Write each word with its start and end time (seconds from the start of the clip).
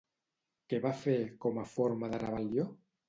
Què 0.71 0.79
va 0.85 0.93
fer, 1.01 1.17
com 1.45 1.59
a 1.65 1.67
forma 1.75 2.11
de 2.15 2.21
rebel·lió? 2.25 2.67